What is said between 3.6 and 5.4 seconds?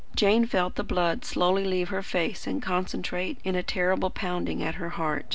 terrible pounding at her heart.